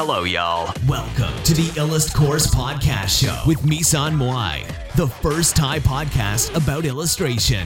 [0.00, 0.74] Hello, y'all.
[0.88, 6.84] Welcome to the Illust Course Podcast Show with Misan Moai, the first Thai podcast about
[6.84, 7.64] illustration.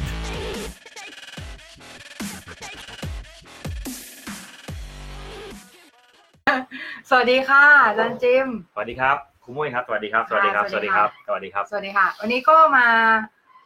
[7.09, 12.89] สวัสดีค่ะอาจารย์จิม สวัสดีครับคุณมุ้ยครับ สวัสดีครับ สวัสดีครับค่ะสวัสดีครับ สวัสดีครับ สวัสดีค่ะ วันนี้ก็มา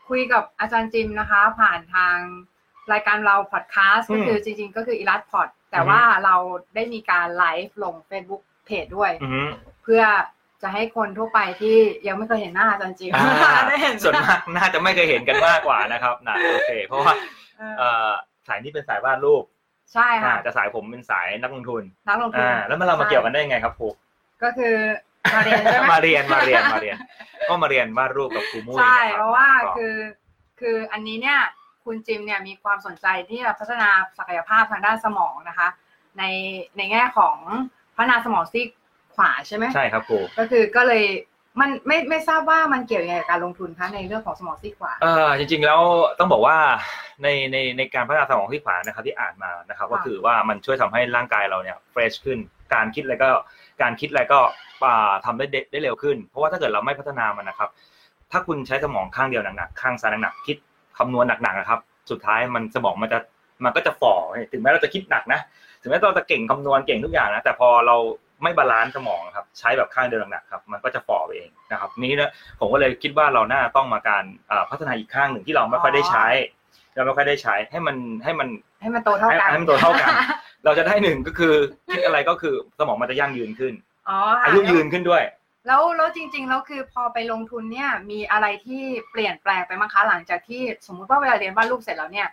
[0.09, 2.17] คุยกับอาจารย์จิมนะคะ ผ่านทาง
[2.93, 6.37] รายการเราพอดแคสต์อืก็มคือจริง ๆ ก็คืออีลัสพอดแต่อือฮึว่าเรา
[6.75, 9.43] ได้มีการไลฟ์ลง Facebook เพจด้วยอือฮึ
[9.83, 10.03] เพื่อ
[10.63, 11.77] จะให้คนทั่วไปที่
[12.07, 17.13] ยังไม่เคยเห็นหน้าอาจารย์จิมอ่าได้เห็นส่วนมากน่าจะไม่เคยเห็นกันมากกว่านะครับนะโอเค เพราะว่า
[17.59, 18.11] เออเอ่อ
[18.49, 19.45] สายนี้เป็นสายวาดรูป
[19.93, 23.89] ใช่ค่ะอ่าแต่สายผมเป็นสายนักลงทุนนักลงทุนอ่าแล้วมันเรามาเกี่ยวกันได้ยังไงครับครู
[24.43, 24.75] ก็คือ
[25.35, 26.97] มาเรียนใช่ไหมมาเรียนมาเรียนมาเรียน
[27.49, 29.95] ก็มาเรียนวาดรูปกับครูมุ้ยใช่นคบเพราะว่าก็คือ
[30.61, 31.39] คืออันนี้เนี่ย
[31.85, 35.69] คุณจิมเนี่ยมีความสนใจที่จะพัฒนาศักยภาพทางด้านสมองนะคะ
[36.19, 36.25] ใน
[36.77, 37.37] ในแง่ของ
[38.03, 38.69] พัฒนาสมองซีก
[39.17, 41.05] ขวาใช่ไหมใช่ครับครูก็คือก็เลย
[41.61, 45.81] มันไม่ไม่ทราบว่ามันเกี่ยวยังไงกับการลงทุนคะในเรื่องของสมองซีกขวาเออจริง ๆ แล้ว
[46.19, 46.57] ต้องบอกว่า
[47.23, 52.39] ในในในการพัฒนาสมองซีกขวานะครับที่อ่านมานะครับ ก็คือว่ามันช่วยทำให้ร่างกายเราเนี่ย fresh ขึ้น
[52.75, 53.29] การคิดอะไรก็
[53.83, 54.41] การคิดอะไรก็
[54.85, 57.71] อ่าทำได้ได้เร็วขึ้น เพราะว่าถ้าเกิดเราไม่พัฒนามันนะครับ
[58.33, 60.57] ถ้าคุณใช้สมองข้างเดียวหนักๆข้างซ้ายหนักๆคิด
[60.99, 63.19] คำนวณหนักๆนะครับ สุดท้ายมันสมองมันจะ
[63.65, 64.15] มันก็จะฝ่อ
[64.53, 65.41] ถึงแม้เราจะคิดหนักนะ
[65.83, 67.97] ถึงแม้เราจะเก่งคำนวณเก่งทุกอย่างนะแต่พอเรา
[68.43, 76.27] ไม่ balance สมองครับ ใช้แบบข้างเดียวหนักๆครับ มันก็จะฝ่อไปเองนะครับนี้นะผมก็เลยคิดว่าเราน่าต้องมาการอ่าพัฒนาอีกข้างหนึ่งที่เราไม่ค่อยได้ใช้
[76.95, 78.49] เราไม่ค่อยได้ใช้ให้มันให้มัน
[78.81, 80.09] ให้มันโตเท่ากันให้มันโตเท่ากัน
[80.65, 81.55] เราจะได้หนึ่งก็คือ
[81.93, 83.75] คิดอะไรก็คือสมองมันจะยั่งยืนขึ้น
[84.09, 85.23] อ๋ออายุยืนขึ้นด้วย
[85.67, 92.29] แล้วแล้วจริงๆแล้วคือพอไปลงทุนเนี่ยมีอะไรที่เปลี่ยนแปลงไปมั้งคะหลังจากที่สมมุติว่าเวลาเรียนวาดรูปเสร็จแล้วเนี่ย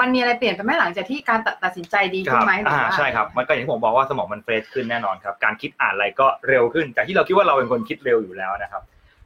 [0.00, 8.82] มันมีอะไรเปลี่ยนไปไหมหลังจากที่การตัดตัดสินใจดีขึ้นใช่ไหมหรืออ่าว่าใช่ครับมันก็อย่างที่ผมบอกว่าสมองมัน fresh ขึ้นแน่นอนครับ การคิดอ่านอะไรก็เร็วขึ้นจากที่เราคิดว่าเราเป็นคนคิดเร็วอยู่แล้วนะครับ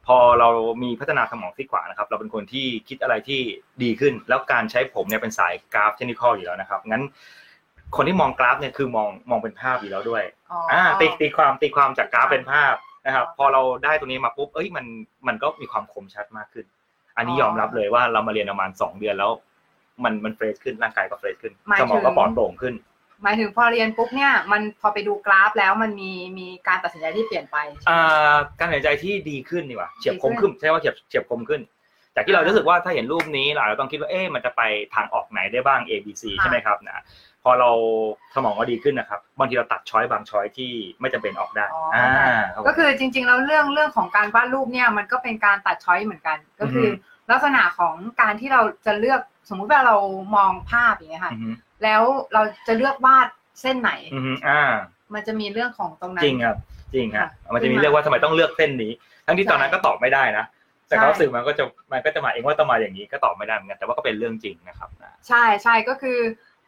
[0.06, 0.48] พอเรา
[0.82, 3.40] มีพัฒนาสมองซีกขวานะครับ เราเป็นคนที่คิดอะไรที่
[3.82, 7.04] ดีขึ้น แล้วการใช้ผมเนี่ยเป็นสายกราฟ technical อยู่แล้วนะครับงั้น
[7.96, 12.74] คนที่มองกราฟเนี่ยคือมองมองเป็นภาพอยู่แล้วด้วยอ๋อออ่าตีตีความตีความจากกราฟเป็นภาพ
[13.06, 14.84] นะครับ พอเราได้ตรงนี้มาปุ๊บเอ้ยมัน
[15.26, 16.66] มันก็มีความคมชัดมากขึ้น
[17.16, 19.30] อันนี้ยอมรับเลยว่าเรามาเรียนประมาณสองเดือนแล้ว
[20.04, 22.74] มันมัน fresh ขึ้นร่างกายก็ fresh ขึ้นหมายสถึงมองก็ปลอดโปร่งขึ้น
[23.22, 31.60] หมายถึงพอเรียนปุ๊บเนี่ยมันพอไปดูกราฟแล้วมันมีมีการตัดสินใจที่เปลี่ยนไปใช่ไหมอ่าการตัดสินใจที่ดีขึ้นดีกว่าเฉียบคมดีขึ้ขึ้นใช่ว่าเฉียบเฉียบคมขึ้น
[32.14, 34.62] จากที่เรารู้สึกว่าถ้าเห็นรูปนี้เราอาจจะต้องคิดว่าเอ๊ะมันจะไป
[34.94, 37.04] ทางออกไหนได้บ้าง A B C ใช่ไหมครับนะ
[37.44, 37.70] พอเรา
[38.34, 49.96] สมองก็ดีขึ้นนะครับบางทีเราตัดช้อยบางช้อยที่ไม่จำเป็นออกได้อ๋ออ่อ่าครับผมก็คือจริงๆแล้วเรื่องเรื่องของการวาดรูปเนี่ยมันก็เป็นการตัดช้อยเหมือนกัน ก็คืออลักษณะของการที่เราจะเลือก สมมุติว่าเรา
[50.36, 51.50] มองภาพอย่างเงี้ยค่ะอือฮึ
[51.82, 52.02] แล้ว
[52.32, 53.28] เราจะเลือกวาด
[53.60, 54.60] เส้นไหนอือฮึอ่า
[55.14, 56.56] มันจะมีเรื่องของตรงนั้นจริงครับ
[56.94, 58.92] จริงครับค่ะมันจะมีเรื่องว่าทำไมต้องเลือกเส้นนี้
[59.26, 60.44] ทั้งที่ตอนนั้นก็ตอบไม่ได้นะ
[60.86, 66.18] แต่ใช่เขามรู้สึกมันก็จะมันก็จะมาเองว่าต้องมาอย่างนี้ก็ตอบไม่ได้เหมือนกันแต่ว่าก็เป็นเรื่องจริงนะครับนะใช่ใช่ก็คือ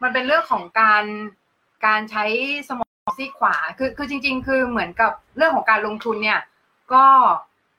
[0.03, 1.03] มันเป็นเรื่องของการ
[1.85, 2.25] การใช้
[2.69, 6.39] สมองซีกขวาคือคือจริง ๆ คือเหมือนกับเรื่องของการลงทุนเนี่ย
[6.93, 7.05] ก็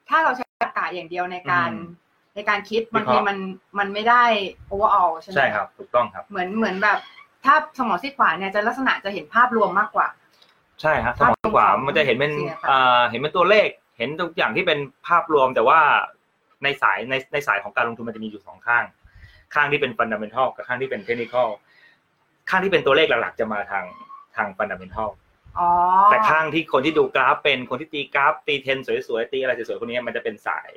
[0.08, 2.03] ถ้าเราใช้ตรรกะอย่างเดียวในการอืม
[2.34, 3.38] ในการคิดวิบางเคราะทีห์มัน
[3.78, 4.24] มันไม่ได้
[4.70, 6.98] overall ใช่ไหมใช่ครับ ถูกต้องครับ เหมือนเหมือนแบบ
[7.44, 10.08] ถ้าสมองซีกขวาเนี่ยจะลักษณะจะเห็นภาพรวมมากกว่า
[10.80, 13.68] ใช่ฮะสมองขวามันจะเห็นเป็นเสียค่ะอ่าเห็นเป็นตัวเลข
[13.98, 14.78] เห็นทุกอย่างที่เป็น
[15.08, 15.80] ภาพรวมแต่ว่า
[16.62, 18.84] ในสายในในสายของการลงทุนมันจะมีอยู่สองข้าง
[19.54, 21.48] ข้างที่เป็น fundamental กับข้างที่เป็น technical
[22.50, 23.84] ข้างที่เป็นตัวเลขหลักๆจะมาทาง
[24.36, 25.10] ทาง fundamental
[25.58, 25.70] อ๋อ
[26.10, 30.70] แต่ข้างที่คนที่ดูกราฟเป็นคนที่ตีกราฟตีเทรนสวยๆตีอะไรสวยๆคนนี้มันจะเป็นสาย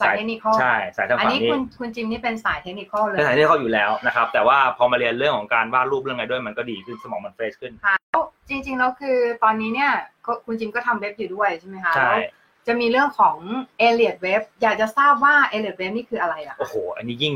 [0.00, 7.72] สาย technical ใช่สายทางอันฝั่งนี้นี้คุณคุณจิมนี่เป็นสาย technical เลยเป็นสายที่เขาอยู่แล้วนะครับ แต่ว่าพอมาเรียนเรื่องของการวาดรูปเรื่องอะไรด้วยมันก็ดีขึ้นสมองมัน fresh ขึ้น
[8.48, 9.92] จริงๆแล้วคือตอนนี้เนี่ย
[10.26, 12.18] ก็คุณจิมก็ทำเว็บอยู่ด้วยใช่ไหมคะใช่แล้ว
[12.66, 13.36] จะมีเรื่องของ
[13.78, 17.34] Elliott Wave อยากจะทราบว่า Elliott Wave นี่คืออะไรอะคะโอ้โห อันนี้ยิ่ง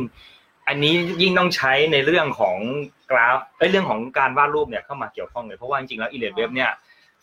[0.68, 0.92] อันนี้
[1.22, 2.56] ยิ่งต้องใช้ในเรื่องของ
[3.10, 6.70] กราฟเอ้ยเรื่องของการวาดรูปเนี่ยเข้ามาเกี่ยวข้องเลยเพราะว่าจริงๆแล้ว Elliott Wave เนี่ย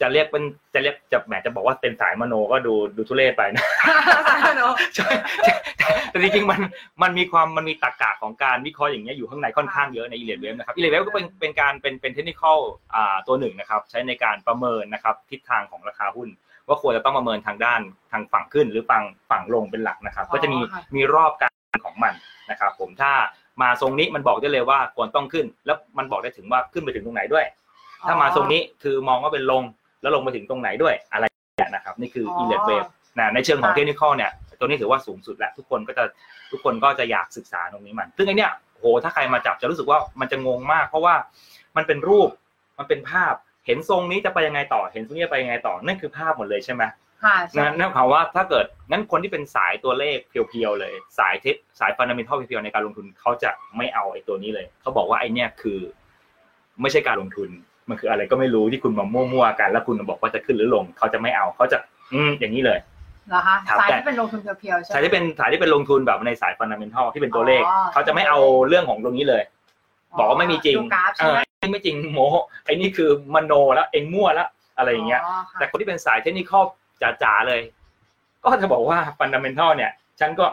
[0.01, 0.43] จะเรียกเป็น
[0.73, 3.65] จะเรียกจะแหมจะบอกว่าเป็นสายมโนก็ดูดูทุเรศไปนะ
[4.95, 5.07] ใช่
[6.11, 6.59] แต่จริงๆมัน
[7.01, 12.57] มันมีความมันมีตรรกะของการวิเคราะห์อย่างเงี้ยอยู่ข้างในค่อนข้างเยอะใน Elliott Wave นะครับ Elliott Wave ก็เป็นเป็นการเป็นเป็น technical
[12.95, 16.29] อ่าตัวหนึ่งนะครับ ใช้ในการประเมินนะครับทิศทางของราคาหุ้น
[16.67, 17.81] ว่าควรจะต้องประเมินทางด้าน
[18.11, 22.13] ทางฝั่งขึ้นหรือฝั่งฝั่งลงเป็นหลักนะครับอ๋อก็จะมีค่ะมีรอบการของมัน
[22.51, 23.11] นะครับผมถ้า
[23.61, 27.45] มาทรงนี้มันบอกได้เลยว่าควรต้องขึ้น แล้วมันบอกได้ถึงว่าขึ้นไปถึงตรงไหนด้วย
[28.07, 29.63] ถ้ามาทรงนี้คือมองว่าเป็นลง
[30.01, 32.87] แล้วลงไปถึงตรงไหนด้วยอะไรอย่างเงี้ยนะครับนี่คือ e l e t wave
[33.19, 36.03] นะในเชิงของค่ะเทคนิคเนี่ยตัวนี้ถือว่าสูงสุดแล้วทุกคนก็จะ
[36.51, 41.15] ทุกคนก็จะอยากศึกษาตรงนี้มัน ซึ่งไอเนี้ยโหถ้าใครมาจับจะรู้สึกว่ามันจะงงมาก เพราะว่า
[41.77, 42.29] มันเป็นรูป
[42.79, 43.33] มันเป็นภาพ
[43.65, 46.83] เห็นทรงนี้จะไปยังไงต่อเห็นทรงนี้จะไปยังไงต่อนั่นคือภาพหมดเลยใช่ไหม
[47.23, 55.79] ค่ะใช่นั่นนั่นความว่าถ้าเกิดงั้นคนที่เป็นสายตัวเลขเพียวๆเลย สายเทคสายฟันดัมเบลทัลเพียวๆในการลงทุนเขาจะไม่เอาไอ้ตัวนี้เลยเขาบอกว่าไอ้เนี่ยคือ
[56.81, 57.49] ไม่ใช่การลงทุน
[57.89, 61.77] มันคืออะไรก็ไม่รู้ที่คุณมามั่วๆกัน แล้วคุณบอกว่าจะขึ้นหรือลงเขาจะไม่เอาเขาจะ
[62.13, 62.79] อืมอย่างนี้เลย
[63.29, 69.43] เหรอคะครับสายแต่ที่เป็นลงทุนเพียวๆใช่ไหมสายที่เป็นสายที่เป็นลงทุนแบบในสาย fundamental ที่เป็นตัวเลขอ๋อเขาจะไม่เอาเรื่องของตรงนี้เลย
[70.19, 72.19] บอกว่าไม่มีจริงดูกราฟเอใช่ไหอมไอ้ไม่จริงโม
[72.65, 76.51] ไอ้นี่คือมโนแล้วเองมั่วแล้วอะไรอย่างเงี้ยค่ะแต่คนที่เป็นสายเทคนิค
[77.01, 77.61] จ๋าๆเลย
[78.43, 80.45] ก็จะบอกว่า fundamental เนี่ย ฉันก็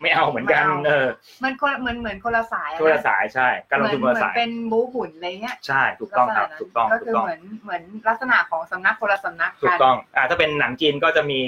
[0.00, 1.06] ไม่เอาเหมือนกัน เออ
[1.42, 11.40] มันคนเหมือนเหมือนคนละสายอะคนละสายใช่ การลงทุนคนละเหมือนสายเป็นบู๊บุ๋นอะไรเงี้ยใช่ถูกต้องครับลัษณะนั้นถูกต้องก็ถูคืกอต้องเหมือนเหมือนลักษณะของสำนักคนละสำนักถูกกันต้องอ่าถ้าเป็นหนังจีนก็จะมี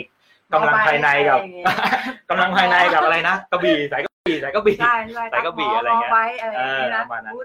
[0.53, 1.67] กำลังภายในกับอะไรอย่างเงี้ย
[2.31, 7.45] กำลังภายในกับอะไรนะกระบี่สายกระบี่สายกระบี่ใช่ใช่ใส่กระบี่อะไรเงี้ยไว้อะไรอย่างเงี้ยเออนะประมาณนั้นบูธ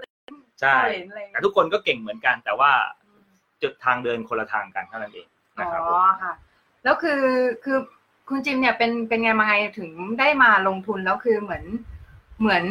[0.60, 2.70] ใช่เห็นอะไรอย่างแต่เงี้ยทุกคนก็เก่งเหมือนกัน แต่ว่า
[3.62, 5.26] จุดทางเดินคนละทางกันเท่านั้นเอง
[5.58, 6.32] อ๋นะครับผอมค่ะ
[6.84, 7.22] แล้วคือ
[7.64, 7.78] คือ
[8.28, 9.90] คุณจิมเนี่ยเป็นเป็นไงมาไงถึง
[10.20, 11.64] ได้มาลงทุนแล้วคือเหมือน
[12.40, 12.64] เหมือน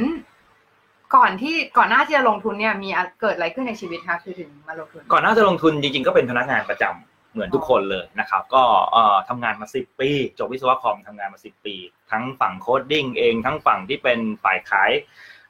[1.15, 2.89] ก่อนที่ก่อนหน้าที่จะลงทุนเนี่ยมี
[3.21, 10.09] เกิดอะไรขึ้นในชีวิตคะคือถึงมาลงทุน ก่อนหน้าจะลงทุนจริงๆก็เป็นพนักงานประจำเหมือนทุกคนเลยนะครับ ก็เอ่อทำงานมาสิบปี
[10.39, 11.75] จบวิศวะคอมทำงานมาสิบปี
[12.11, 14.91] ทั้งฝั่ง coding เองทั้งฝั่งที่เป็นฝ่ายขาย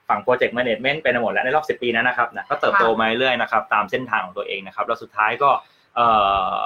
[0.07, 5.49] ฝั่ง project management เป็นหมดแล้วในรอบสิบปีนั้นนะครับนะก็เติบโตมาเรื่อยๆนะครับ ตามเส้นทางของตัวเองนะครับแล้วสุดท้ายก็
[5.95, 6.07] เอ่
[6.61, 6.65] อ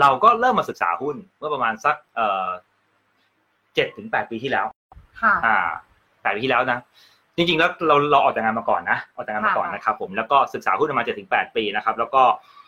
[0.00, 1.96] เราก็เริ่มมาศึกษาหุ้นเมื่อประมาณสัก
[3.74, 4.66] เอ่อเจ็ดถึงแปดปีที่แล้ว
[5.22, 5.56] ค่ะอ่า
[6.22, 6.78] แปดปีที่แล้วนะ
[7.36, 12.22] จริงๆแล้วเราเราออกจากงานมาก่อนนะออกจากงานมาก่อนค่ะนะครับผมแล้วก็ศึกษาหุ้นมาเจ็ดถึงแปดปีนะครับ แล้วก็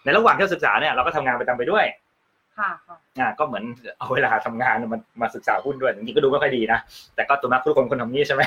[0.04, 1.86] ในระหว่างที่เราศึกษาเนี่ยเราก็ทำงานประจำไปด้วย
[2.58, 3.64] ค่ะค่ะอ่าก็เหมือน
[3.98, 6.78] เอาเวลาทำงานมามาศึกษาหุ้นด้วยจริงๆก็ดูไม่ค่อยดีนะ
[7.14, 8.42] แต่ก็ตัวนักทุกคนคนทำนี้ใช่ไหม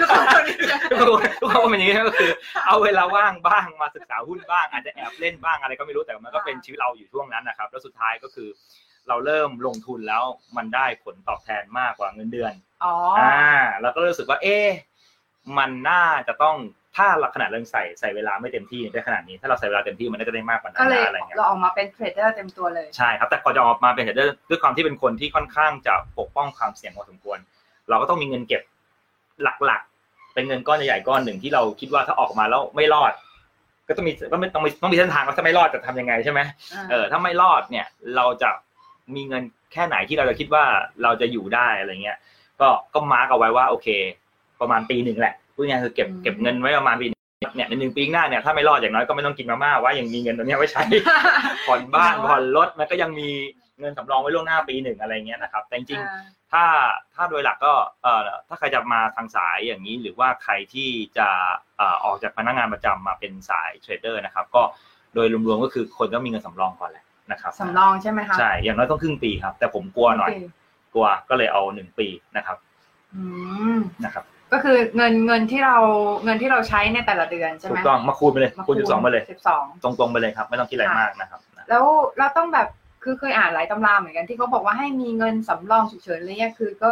[0.00, 2.30] ทุกคนคนนี้จะทุกคนทุกคนเป็นอย่างนี้ก็คือ
[2.66, 8.48] เอาเวลาว่างบ้างมาศึกษาหุ้นบ้าง อาจจะแอบเล่นบ้างอะไรก็ไม่รู้แต่มันก็เป็นชีวิตเราอยู่ช่วงนั้นนะครับ แล้วสุดท้ายก็คือ
[9.08, 10.24] เราเริ่มลงทุนแล้ว
[10.56, 12.52] มันได้ผลตอบแทนมากกว่าเงินเดือน
[12.84, 13.38] อ๋ออ่า
[13.80, 14.68] เราก็รู้สึกว่า เอ๊ะ
[15.58, 16.56] มันน่าจะต้อง
[16.96, 27.38] ถ้าเราขนาดเราใส่ใส่เวลาไม่เต็มที่ได้ขนาดนี้ถ้าเราใส่เวลาเต็มที่มันน่าจะได้มากกว่านั้ก็นเลยนะอะไรเงี้ยเราออกมาเป็น trader เต็มตัวเลยใช่ครับแต่ก่อนจะออกมาเป็น trader ด้วยความที่เป็นคนที่ค่อนข้างจะปกป้องความเสี่ยงพอสมควร
[27.88, 28.62] เราก็ต้องมีเงินเก็บ
[29.42, 33.12] หลักๆ เป็นเงินก้อนใหญ่ๆก้อนหนึ่งที่เราคิดว่าถ้าออกมาแล้วไม่รอด
[33.88, 36.40] ก็ต้องมีก็ไม่ต้องมีต้องมีเส้นทางว่าถ้าไม่รอดจะทำยังไงใช่ไหม
[36.90, 37.86] เออถ้าไม่รอดเนี่ย
[38.16, 38.50] เราจะ
[39.16, 39.42] มีเงิน
[39.72, 40.64] แค่ไหนที่เราจะคิดว่า
[41.02, 42.18] เราจะอยู่ได้อะไรเงี้ย
[42.60, 43.88] ก็ก็ mark เอาไว้ว่าโอเค
[44.60, 47.22] ประมาณปีหนึ่งแหละพูดง่ายๆคือเก็บอืมเก็บเงินไว้ประมาณปีหนึ่ง
[47.56, 50.84] เนี่ยในหนึ่งปีข้างหน้าเนี่ยถ้าไม่รอดอย่างน้อยก็ไม่ต้องกินมาม่าว่ายังมีเงินตรงเนี้ยไว้ใช้
[51.66, 53.28] ผ่อนบ้านผ่อนรถมันก็ยังมี
[53.80, 56.22] เงินสำรองไว้ล่วงหน้าปีหนึ่งอะไรเงี้ยนะครับ แต่จริงๆอ่า
[56.52, 56.64] ถ้า
[57.14, 57.72] ถ้าโดยหลักก็
[58.02, 61.28] เอ่อถ้าใครจะมาทางสายอย่างนี้หรือว่าใครที่จะ
[61.76, 64.62] เอ่อออกจากพนักงานประจำมาเป็นสาย trader นะครับ ก็
[65.14, 70.38] โดยรวมๆก็คือคนต้องมีเงินสำรองก่อนแหละ นะครับสำรองใช่ไหมคะใช่อย่างน้อยต้องครึ่งปีครับ แต่ผมกลัวหน่อยโเค
[70.94, 72.56] กลัวก็เลยเอาหนึ่งปีนะครับ
[73.14, 73.22] อื
[73.76, 75.76] มนะครับก็คือเงินเงินที่เรา
[76.24, 81.84] เงินที่เราใช้ในแต่ละเดือนใช่ไหถูมกต้องมาคูณไปเลยคูณสิบสองไปเลยสิบสองตรงๆไปเลยครับ ไม่ต้องคิดอะไรมากนะครับนะแล้ว
[82.18, 82.66] เราต้องแบบ
[83.04, 86.88] คือเคยอ่านหลายตำราเหมือนกันที่เขาบอกว่าให้มีเงินสำรองฉุกเฉินอะไรเงี้ยคือก็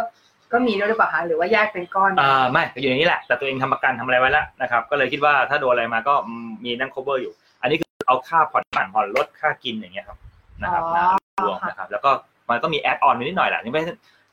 [0.51, 6.13] ก็มีด้วยหรือเปล่าคะหรือว่าแยกเป็นก้อนอ่าไม่ก็อยู่ในนี้แหละ แต่ตัวเองทำประกันทำอะไรไว้แล้วนะครับ ก็เลยคิดว่าถ้าโดนอะไรมาก็
[6.63, 10.17] มีนั่ง cover อยู่ อันนี้คือเอาค่าผ่อนบ้านผ่อนรถค่ากินอย่างเงี้ยครับ
[10.61, 11.05] นะครับนะ
[11.43, 12.11] รวมนะครับ แล้วก็
[12.49, 13.83] มันก็มีแอดออนนิดหน่อยแหละนี่ไม่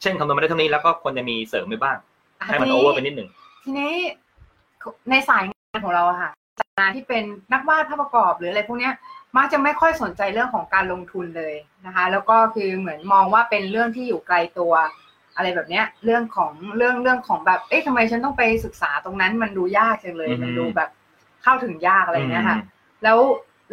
[0.03, 1.97] เช่นคำนวณไม่ได้เท่านี้แล้วก็ควรจะมีเสริมไปบ้าง
[2.39, 3.29] อะให้มันทีโอเวอร์ไปนิดหนึ่ง
[3.65, 3.95] ทีนี้
[5.11, 8.95] ในสายงานของเราอะค่ะสายงานที่เป็นนักวาดภาพประกอบหรืออะไรพวกเนี้ย
[9.37, 11.55] มักจะไม่ค่อยสนใจเรื่องของการลงทุนเลย
[11.87, 14.73] นะคะ แล้วก็คือเหมือนมองว่าเป็นเรื่องที่อยู่ไกลตัว
[15.37, 20.91] อะไรแบบเนี้ย เรื่องของเรื่องเรื่องของแบบ เอ๊ะทำไมฉันต้องไปศึกษาตรงนั้น มันดูยากจังเลยอืมมันดูแบบ
[21.43, 22.59] เข้าถึงยากอะไรเงี้ยค่ะ
[23.03, 23.19] แล้ว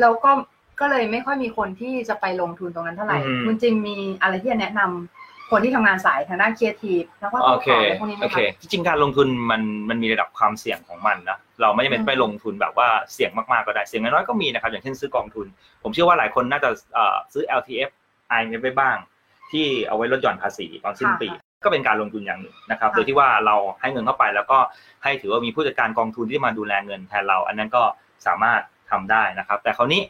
[0.01, 0.31] แล้วก็
[0.79, 15.47] ก็เลยไม่ค่อยมีคนที่จะไปลงทุนตรงนั้นเท่าไหร่อืมคุณจิมมีอะไรที่จะแนะนำคนที่ทำงานสายทางด้านครีเอทีฟแล้วก็โอตัวเคขออะไรพวกนี้ไหมโอเคคะจริงๆการลงทุนมันมันมีระดับความเสี่ยงของมันนะเราไม่จำเป็นอืมไปลงทุนแบบว่าเสี่ยงมากๆก็ได้เสี่ยงน้อยๆก็มีนะครับอย่างเช่นซื้อกองทุน
[15.83, 17.89] ผมเชื่อว่าหลายคนน่าจะเอ่อซื้อ LTF
[18.37, 18.95] IMF ไปบ้าง
[19.51, 21.29] ที่เอาไว้ลดหย่อนภาษีตอนสิ้นปี
[21.65, 24.59] ก็เป็นการลงทุนอย่างหนึ่งนะครับค่ะโดยที่ว่าเราให้เงินเข้าไปแล้วก็
[25.03, 27.83] ให้ถือว่ามีผู้จัดการกองทุนที่มาดูแลเงินแทนเรา อันนั้นก็
[28.27, 30.01] สามารถทำได้นะครับ แต่คราวนี้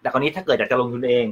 [0.00, 1.26] แต่คราวนี้ถ้าเกิดอยากจะลงทุนเอง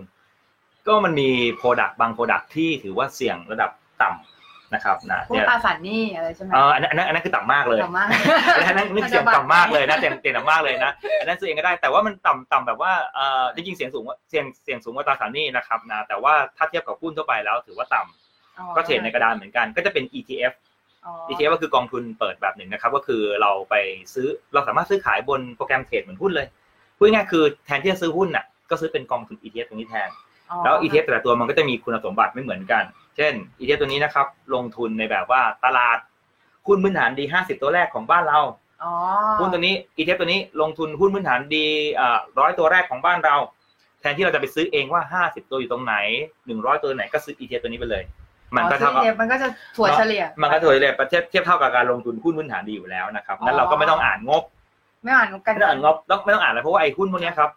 [0.87, 3.71] ก็มันมี product บาง product ที่ถือว่าเสี่ยงระดับ
[4.03, 8.09] ต่ำนะครับนะพวกเนี่ยตราสารหนี้อะไรใช่ไหมเอออันนั้นอันนั้นอันนั้นคือต่ำมากเลยต่ำมาก
[8.57, 20.53] อันนั้นนี่เสี่ยงต่ำมากเลยนะเสี่ยงเสี่ยงต่ำมากเลยนะอันนั้นซื้อเองก็ได้แต่ว่ามันต่ำต่ำแบบว่าเออจริงๆเสี่ยงสูงกว่าเสี่ยงเสี่ยงสูงกว่าตราสารหนี้นะครับนะแต่ว่าถ้าเทียบกับหุ้นทั่วไปแล้ว ถือว่าต่ำอ๋อก็เทรดในกระดานเหมือนกัน ก็จะเป็น ETF
[21.07, 23.75] อ๋อ ETF ก็คือกองทุนเปิดแบบหนึ่งนะครับ ก็คือเราไป
[24.15, 26.47] ซื้อเราสามารถซื้อขายบนโปรแกรมเทรดเหมือนหุ้นเลย
[26.97, 30.09] พูดง่ายๆคือแทนที่จะซื้อหุ้นน่ะ ก็ซื้อเป็นกองทุน ETF ตรงนี้แทน
[30.65, 32.85] แล้ว ETF แต่ละตัวมันก็จะมีคุณสมบัติไม่เหมือนกัน
[33.17, 35.99] เช่น ETF ตัวนี้นะครับ ลงทุนในแบบว่าตลาด
[36.67, 38.41] หุ้นพื้นฐานดี 50 ตัวแรกของบ้านเรา
[38.83, 38.93] อ๋อ
[39.41, 41.67] หุ้นตัวนี้ ETF ตัวนี้ลงทุนหุ้นพื้นฐานดี
[42.39, 43.37] ร้อยตัวแรกของบ้านเรา
[44.01, 45.95] แทนที่เราจะไปซื้อเองว่า 50 ตัวอยู่ตรงไหน
[46.41, 48.05] 100 ตัวไหนก็ซื้อ ETF ตัวนี้ไปเลย
[48.57, 54.43] มันก็เท่ากับอ๋อ ETF มันก็จะถั่วเฉลี่ย มันก็ถั่วเฉลี่ยเทียบเทียบเท่ากับการลงทุนหุ้นพื้นฐานดีอยู่แล้วนะครับนั้นเราก็ไม่ต้องอ่านงบ
[55.05, 57.51] ไม่อ่านกันไม่ต้องอ่านงบแล้วไม่ต้องอ่านเลยเพราะว่าไอ้หุ้นพวกเนี้ยครับ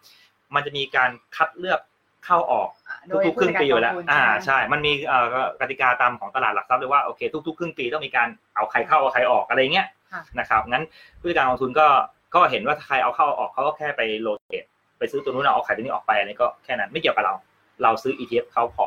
[0.54, 1.80] มันจะมีการคัดเลือก
[2.24, 2.68] เข้าออก
[3.08, 5.26] โดยทุกๆครึ่งปีอยู่แล้วผู้จัดอ่าการกงทุนใช่ มันมีเอ่อ
[5.60, 10.84] กติกาตามของตลาดหลักทรัพย์เลยว่าโอเคทุกๆครึ่งปีต้องมีการเอาใครเข้าเอาใครออกอะไรเงี้ยค่ะนะครับงั้น
[11.20, 11.88] ผู้จัดการกองทุนก็
[12.34, 14.64] ก็เห็นว่าถ้าใครเอาเข้าเอาออกเขาก็แค่ไปโรเตท
[14.98, 17.34] ไปซื้อตัวนู้นเอาขายตัวนี้ออกไปอะไรก็แค่นั้นไม่เกี่ยวกับเรา
[17.82, 18.86] เราซื้อ ETF เข้าพอ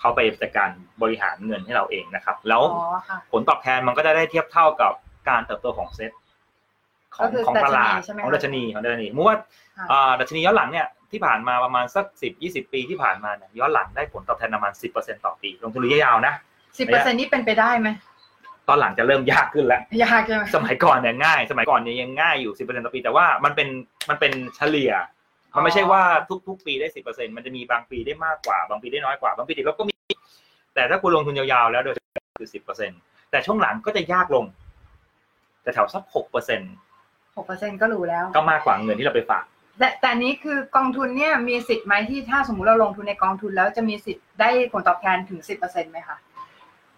[0.00, 0.70] เขาไปจัดการ
[1.02, 4.92] บริหารเงินให้เราเองนะครับ แล้วอ๋อค่ะผลตอบแทนมันก็จะได้เทียบเท่ากับ
[5.28, 6.10] การเติบโตของเซ็ต
[7.14, 9.38] ของก็คือของตลาดดัชนีใช่ไหมของคะดัชนีของดัชนีสมมติว่า
[9.78, 16.34] ค่ะอ่าดัชนีย้อนหลังเนี่ยที่ผ่านมาประมาณสักสิบยี่สิบปีที่ผ่านมาเนี่ยย้อนหลังได้ผลตอบแทนประมาณสิบเปอร์เซ็นต่อปี ลงทุนระยะยาวนะ
[16.78, 17.88] สิบเปอร์เซ็นต์นี้เป็นไปได้ไหม
[18.68, 23.68] ตอนหลังจะเริ่มยากขึ้นแล้วยากใช่ไหมสมัยก่อนเนี่ยง่าย สมัยก่อนเนี่ยยังง่ายอยู่สิบเปอร์เซ็นต่อปี แต่ว่ามันเป็น
[24.08, 24.92] มันเป็นเฉลี่ย
[25.54, 26.02] มันไม่ใช่ว่า
[26.48, 29.94] ทุกๆ ปีได้สิบเปอร์เซ็นมันจะมีบางปีได้มากกว่า บางปีได้น้อยกว่า บางปีติดลบก็มี
[30.74, 32.90] แต่ถ้าคุณลงทุนยาวๆแล้วโดยเฉลี่ยคือสิบเปอร์เซ็น
[33.30, 34.44] แต่ช่วงหลังก็จะยากลง
[35.62, 36.60] แต่แถวสักหกเปอร์เซ็น
[37.36, 39.44] หกเปอร์เซ็นต์ก็รู้แล้ว ก็มากกว่าเงินที่เราไปฝาก
[39.78, 46.16] แต่แต่อันนี้คือกองทุนเนี่ยมีสิทธิ์ไหมที่ถ้าสมมุติเราลงทุนในกองทุนแล้วจะมีสิทธิ์ได้ผลตอบแทนถึงสิบเปอร์เซ็นต์ไหมคะ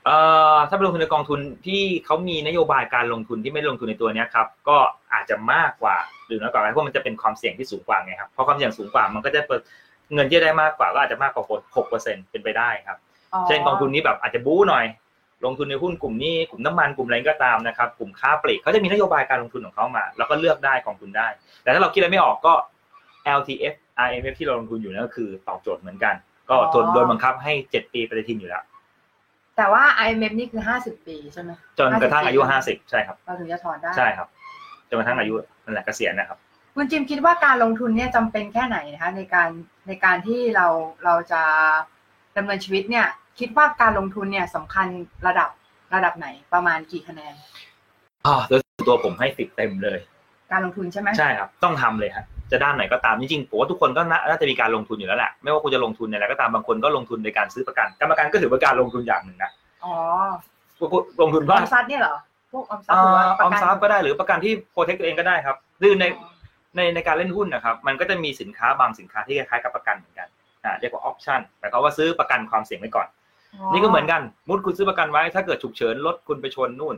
[0.04, 0.18] เอ่
[0.54, 4.76] อถ้าไปลงทุนในกองทุนที่เขามีนโยบายการลงทุนที่ไม่ลงทุนในตัวเนี้ยครับก็
[5.12, 9.60] อาจจะมากกว่าหรือน้อยกว่าเพราะมันจะเป็นความเสี่ยงที่สูงกว่าไงครับเพราะความเสี่ยงสูงกว่ามันก็จะเปิด
[10.14, 11.44] เงินที่ได้มากกว่าก็อาจจะมากกว่า
[11.76, 12.98] หกเปอร์เซ็นเป็นไปได้ครับ
[13.46, 14.84] เช่นกองทุนนี้แบบอาจจะบู๊หน่อย
[15.44, 21.28] ลงทุนในหุ้นกลุ่มนี้กลุ่มน้ำมันกลุ่มอะไรก็ตามนะครับ กลุ่มค้าปลีกเขาจะมีนโยบายการลงทุนของเขามา แล้วก็เลือกได้กองทุนได้
[21.62, 22.54] แต่ถ้าเราคิดอะไรไม่ออกก็
[23.38, 23.74] LTF
[24.06, 26.14] IMF ที่เราลงทุนอยู่นั่นก็คือตอบโจทย์เหมือนกัน
[26.50, 28.64] ก็โดนโดนบังคับให้เจ็ดปีปฏิทินอยู่แล้ว
[29.56, 34.28] แต่ว่า IMF นี่คือห้าสิบปีใช่ไหมจนกระทั่งอายุ50ห้าสิบใช่ครับเราถึงจะถอนได้ใช่ครับ
[34.88, 36.38] จนกระทั่งอายุนั่นแหละเกษียณนะครับ
[36.74, 39.48] คุณจิมคิดว่าการลงทุนเนี่ยจำเป็นแค่ไหนนะคะในการ
[39.86, 40.66] ในการที่เรา
[41.04, 41.42] เราจะ
[42.36, 43.06] ดำเนินชีวิตเนี่ย
[43.38, 44.86] คิดว่าการลงทุนเนี่ยสำคัญ
[45.26, 45.50] ระดับ
[45.94, 47.34] ระดับไหนประมาณกี่คะแนน
[48.26, 49.98] อ่าโดยส่วนตัวผมให้สิบเต็มเลย
[50.52, 59.50] การลงทุนใช่ไหมใช่ครับ ต้องทำเลยครับจะด้านไหนก็ตามจริงๆผมว่าทุกคนก็น่าน่าจะมีการลงทุนอยู่แล้วแหละไม่ว่าคุณจะลงทุนในอะไรก็ตามบางคนก็ลงทุนในการซื้อประกันการประกันก็ถือเป็นการลงทุนอย่างหนึ่งนะ
[59.84, 59.94] อ๋อ
[61.20, 62.16] ลงทุนอบ้าอมทรัพย์เนี่ยเหรอ
[62.52, 66.04] พวกออมทรัพอ่ย์หรือว่าาปอระอมกันทรัพย์ก็ได้หรือประกันที่โปรเทคตัวเองก็ได้ครับคือใน
[66.76, 70.28] ในในการเล่นหุ้นนะครับ มันก็จะมีสินค้าบางสินค้าที่คล้ายๆกับประกันเหมือนกัน
[70.64, 73.06] อ่าเรียกว่าออปชั่นหมายความว่าซื้อประกันความเสี่ยงไว้ก่อน
[73.72, 76.96] นี่ก็เหมือนกันมุดคุณซื้อประกันไว้ ถ้าเกิดฉุกเฉินรถคุณไปชนนู่น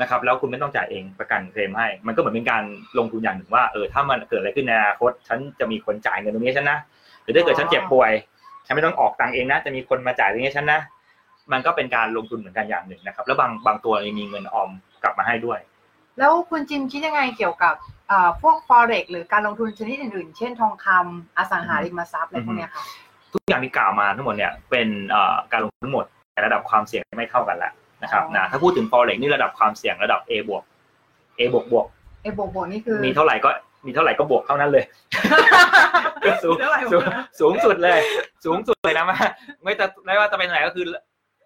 [0.00, 2.62] นะครับ แล้วคุณไม่ต้องจ่ายเองประกันเคลมให้ มันก็เหมือนเป็นการ
[2.98, 6.78] ลงทุนอย่างหนึ่งว่าเออถ้ามันเกิดอะไรขึ้นในอนาคตฉันจะมีคนจ่ายเงินตรงนี้ฉันนะ
[7.22, 8.12] หรือถ้าเกิดฉันเจ็บป่วย
[8.66, 10.80] ฉันไม่ต้องออกตังค์เองนะจะมีคนมาจ่ายตรงนี้ฉันนะ
[11.52, 14.70] มันก็เป็นการลงทุนเหมือนกันอย่างหนึ่งนะครับ แล้วบางบางตัวยังมีเงินออม
[15.02, 15.58] กลับมาให้ด้วย
[16.18, 17.74] แล้วคุณจิมคิดยังไงเกี่ยวกับ
[18.08, 22.84] เอ่อพวก forex หรือการลงทุนชนิดอื่นๆ เช่นทองคำอสังหาริมทรัพย์อะไรพวกเนี้ยค่ะ
[23.38, 30.62] ทุกอย่างที่กล่าวมาทั้งหมดเนี่ยเป็นเอ่อการลงทุนทั้งหมดแต่ระดับความเสี่ยงไม่เท่ากันแล้วนะครับอ๋อนะถ้าพูดถึง forex นี่ระดับความเสี่ยงระดับ A บวก
[31.38, 31.86] A บวกบวก
[32.22, 33.50] ไอ้โบกโบกนี่คือมีเท่าไหร่ก็
[33.86, 34.84] มีเท่าไหร่ก็บวกเท่านั้นเลย
[36.24, 37.02] ก็สูงเท่าไหร่สูง
[37.40, 37.98] สูงสุดเลย
[38.44, 39.18] สูงสุดเลยนะว่า
[39.62, 40.84] ไม่แต่ไม่ว่าจะเป็นไหนก็คือ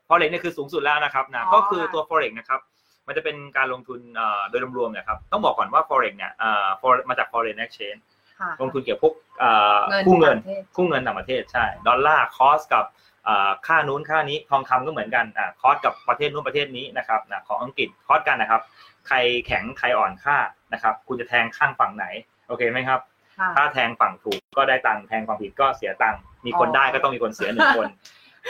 [0.08, 2.60] forex เนี่ยคือสูงสุดแล้วนะครับนะก็คือตัว forex นะครับ
[3.06, 8.11] มันจะเป็นการลงทุนเอ่อโดยรวมๆเนะครับต้องบอกก่อนว่า forex เนี่ยเอ่อ forex มาจาก foreign exchange ค่ะ
[8.60, 12.84] ลงทุนเกี่ยวกับพวกเอ่อเงินคู่เงินต่างประเทศคู่เงินต่างประเทศใช่ดอลลาร์คอสกับ
[13.24, 18.62] เอ่อค่านู้นค่านี้ทองคำก็เหมือนกันอ่าคอสกับประเทศนู้นประเทศนี้นะครับนะของอังกฤษคอสกันนะครับ
[19.08, 20.36] ใครแข็งใครอ่อนค่า
[20.72, 22.06] นะครับ คุณจะแทงข้างฝั่งไหน
[22.48, 23.00] โอเคไหมครับ
[23.38, 27.88] ค่ะถ้าแทงฝั่งถูกก็ได้ตังค์แทงฝั่งผิดก็เสียตังค์มีคนอ๋อได้ก็ต้องมีคนเสียหนึ่งคน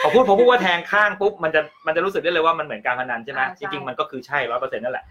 [0.03, 5.05] พอพูดพอพูดว่าแทงข้างปุ๊บมันจะมันจะรู้สึกได้เลยว่ามันเหมือนการพนันใช่ไหมจริงๆมันก็คือใช่ร้อยเปอร์เซ็นต์นั่นแหละ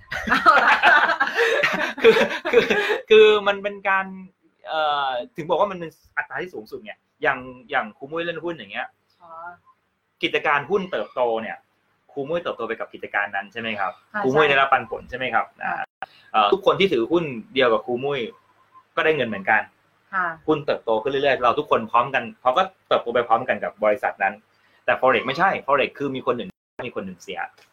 [2.02, 2.14] คือ
[2.52, 2.64] คือ
[3.10, 4.41] คือมันเป็นการเอ่อ
[5.36, 6.92] ถึงบอกว่ามันเป็นอัตราที่สูงสุดไง
[7.22, 7.38] อย่าง
[7.70, 8.86] อย่างครูมุ้ยเล่นหุ้นอย่างเงี้ย
[9.22, 9.30] อ๋อ
[10.22, 11.56] กิจการหุ้นเติบโตเนี่ย
[12.12, 18.20] ครูมุ้ยเติบโตไปกับกิจการนั้นใช่ไหมครับอ่าครูมุ้ยใช่ได้รับปันผลใช่ไหมครับค่ะอ่าเอ่อทุกคนที่ถือหุ้นเดียวกับครูมุ้ย
[18.96, 19.60] ก็ได้เงินเหมือนกัน
[20.14, 24.34] ค่ะหุ้นเติบโตขึ้นเรื่อยๆเราทุกคนพร้อมกันเขาก็เติบโตไปพร้อมกันกับบริษัทนั้น
[24.84, 26.48] แต่ forex ไม่ใช่ forex คือมีคนหนึ่ง
[26.86, 27.71] มีคนหนึ่งเสียอ๋อ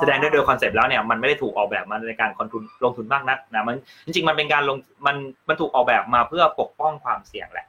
[0.00, 5.16] แสดงได้โดย concept แล้วเนี่ยมันไม่ได้ถูกออกแบบมาในการคอนทุนลงทุนมากนักนะมันจริงๆมันเป็นการลงมัน
[5.48, 7.66] มันถูกออกแบบมาเพื่อปกป้องความเสี่ยงแหละ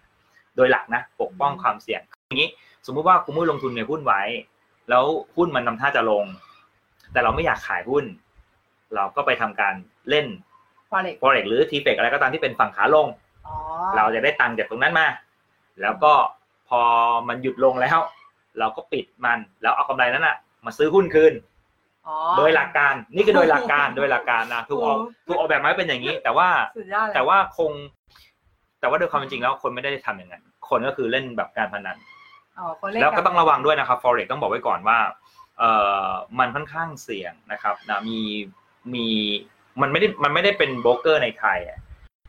[0.56, 2.50] โดยหลักนะปกป้องความเสี่ยงอย่างนี้
[2.86, 4.22] สมมุติว่าคุณมุ้ยลงทุนในหุ้นไว้
[4.90, 5.04] แล้ว
[5.36, 6.26] หุ้นมันทำท่าจะลง
[7.12, 8.06] แต่เราไม่อยากขายหุ้น
[8.96, 9.74] เราก็ไปทำการ
[10.10, 10.26] เล่น
[10.90, 13.08] forex forex หรือ t f e x อะไรก็ตามที่เป็นฝั่งขาลง
[13.48, 13.56] อ๋อ
[13.96, 15.08] เราจะได้ตังค์จากตรงนั้นมา
[15.82, 16.14] แล้วก็
[16.70, 16.82] พอ
[17.28, 18.00] มันหยุดลงแล้ว
[18.60, 20.36] เราก็ปิดมันแล้วเอากำไรนั้นอะ
[20.66, 21.59] มาซื้อหุ้นคืนอ๋อ
[22.38, 27.72] โดยหลักการนี่คือโดยหลักการโดยหลักการนะถูกออกโอ้ถูกออกแบบมาให้เป็นอย่างนี้ แต่ว่าสุดยอดเลยแต่ว่าคง
[28.80, 31.98] แต่ว่าโดยความเป็นจริงแล้วคนไม่ได้ทำอย่างนั้นคนก็คือเล่นแบบการพนัน
[32.58, 34.98] อ๋อคนเล่นแล้วก็นต้องระวังด้วยนะครับ forex ต้องบอกไว้ก่อนว่า
[35.60, 35.72] เอ่
[36.06, 38.20] อมันค่อนข้างเสี่ยงนะครับนะมี
[38.94, 39.08] มี
[39.82, 41.80] มันไม่ได้มันไม่ได้เป็นโบรกเกอร์ในไทยอะ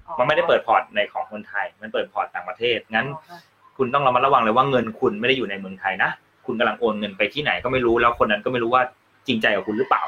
[0.07, 3.39] อ๋อมันไม่ได้เปิดพอร์ตในของคนไทย มันเปิดพอร์ตต่างประเทศงั้นอ๋อค่ะ
[3.77, 6.11] คุณต้องระมัดระวังเลยว่าเงินคุณไม่ได้อยู่ในเมืองไทยนะ
[6.47, 8.83] คุณกำลังโอนเงินไปที่ไหนก็ไม่รู้แล้วคนนั้นก็ไม่รู้ว่า
[9.27, 10.03] จริงใจกับคุณหรือเปล่า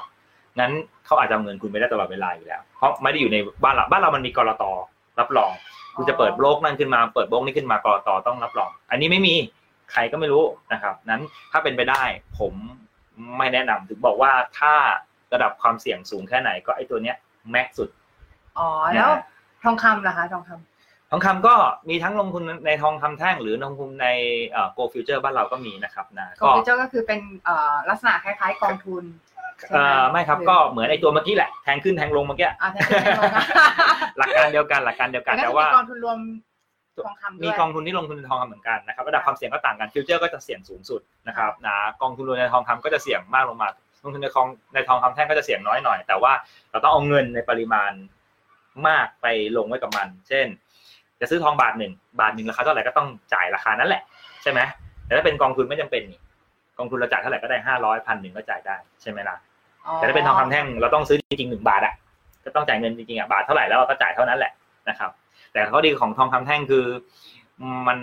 [0.59, 0.73] งั้น
[1.07, 4.64] เขาอาจจะเอาเงินคุณไม่ได้ตลอดเวลาอยู่แล้ว เพราะไม่ได้อยู่ในบ้านเราบ้านเรามันมีกรต
[5.21, 5.52] รับรอง
[5.97, 9.35] คุณจะเปิดโบรกนั่นขึ้นมา เปิดโบรกนี้ขึ้นมากรตต้องรับรอง อันนี้ไม่มี
[9.92, 12.02] ใครก็ไม่รู้นะครับ นั้นถ้าเป็นไปได้
[12.38, 12.52] ผม
[13.38, 14.75] ไม่แนะนำถึงบอกว่าถ้า
[15.33, 17.16] ระดับความเสี่ยงสูงแค่ไหนก็ไอ้ตัวเนี้ย
[17.50, 17.88] แม็กสุด
[18.59, 19.11] อ๋อแล้ว
[19.64, 20.71] ทองคำล่ะคะ ทองคำ
[21.12, 21.54] ทองคำก็
[21.88, 24.09] มีทั้งลงทุนในทองคำแท่ง หรือลงทุนใน
[24.50, 29.04] เอ่อ Go Future บ้านเราก็มีนะครับนะคอมพิวเตอร์ก็คือเป็นเอ่อลักษณะคล้ายๆกองทุน
[29.73, 33.45] เอ่อไม่ครับก็เหมือนไอ้ตัวเมื่อกี้แหละแทงขึ้นแทงลงเมื่อกี้อ่าแทนที่จะลงนะ
[34.19, 36.19] หลักการเดียวกันหลักการเดียวกันแต่แต่ก็ว่ามีกองทุนรวม
[37.07, 43.69] ทองคำด้มีวยกองทุนที่ลงทุนในทองคำเหมือนกันนะครับระดับความเสี่ยงก็ต่างกันฟิวเจอร์ก็จะเสี่ยงสูงสุดนะครับนะกองทุนรวมในทองคำก็จะเสี่ยงมากลงมา
[44.04, 46.33] ลงทุนในทองในทองคำแท่งก็จะเสี่ยงน้อยหน่อย แต่ว่า
[46.71, 47.92] เราต้องเอาเงินในปริมาณ
[48.88, 49.26] มากไป
[49.57, 50.47] ลงไว้กับมัน เช่น
[51.22, 54.02] จะซื้อทองบาทหนึ่งบาทหนึ่งราคาเท่าไหร่ก็ต้องจ่ายราคานั้นแหละ
[54.42, 54.60] ใช่ไหม
[55.06, 56.20] แต่ถ้าเป็นกองทุนไม่จำเป็นนี่
[56.78, 59.36] กองทุนเราจ่ายเท่าไหร่ก็ได้ห้าร้อยพันหนึ่งก็จ่ายได้ใช่ไหมล่ะ
[59.96, 61.94] แต่ถ้าเป็นทองคำแท่งเราต้องซื้อจริงๆหนึ่งบาทอะ
[62.44, 64.52] ก็ต้องจ่ายเงินจริงๆอะบาทเท่าไหร่แล้วเราก็จ่ายเท่านั้นแหละ
[64.88, 65.10] นะครับ
[65.52, 66.84] แต่ข้อดีของทองคำแท่งคือ
[67.88, 67.99] มัน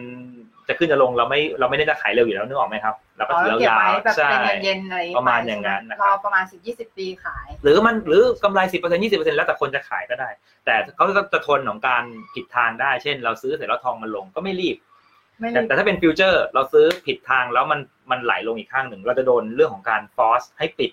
[0.67, 10.29] จะขึ้นจะลงเราไม่เราไม่ได้จะขายเร็วอยู่แล้วนึกออกไหมครับเราก็อ๋อถือแล้วเก็บยาวไว้แบบๆใช่เป็นเงินเย็นอะไรประมาณอย่างนั้นนะครับรอประมาณสิบยี่สิบปีขาย หรือมันหรือกำไรสิบเปอร์เซ็นยี่สิบเปอร์เซ็นแล้วแต่คนจะขายก็ได้
[10.65, 12.03] แต่เขาก็จะทนของการ
[12.35, 14.77] ผิดทางได้ เช่น เราซื้อเสร็จแล้วทองมันลงก็ไม่รีบ
[15.39, 17.79] ไม่แต่รีบแต่ถ้าเป็นฟิวเจอร์ เราซื้อผิดทางแล้วมัน
[18.11, 20.91] มันไหลลงอีกข้างหนึ่ง เราจะโดนเรื่องของการฟอสให้ปิด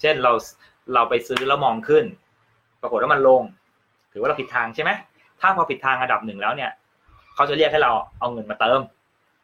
[0.00, 0.32] เช่นเรา
[0.94, 2.04] เราไปซื้อแล้วมองขึ้น
[2.82, 3.42] ปรากฏว่ามันลง
[4.12, 4.90] ถือว่าเราผิดทางใช่ไหม
[5.40, 6.70] ถ้าพอผิดทางระดับหนึ่งแล้วเนี่ย
[7.36, 8.80] เขาจะเรียกให้เราเอาเงินมาเติม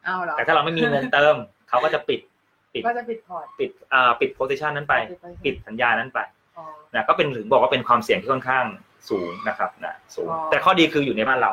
[0.04, 1.34] เอาเหรอแต่ถ้าเราไม่มีเงินเติม
[1.68, 2.20] เขาก็จะปิด
[2.74, 4.94] ปิดก็จะปิดพอร์ตปิดอ่าปิด position นั้นไป
[5.44, 6.18] ปิดสัญญานั้นไป
[6.58, 8.64] อ๋อนะก็เป็นถึงบอกว่าเป็นความเสี่ยงที่ค่อนข้าง
[9.08, 11.52] สูงนะครับนะสูงอ๋อแต่ข้อดีคืออยู่ในบ้านเรา